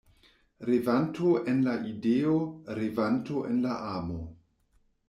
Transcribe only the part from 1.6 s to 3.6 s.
la ideo, revanto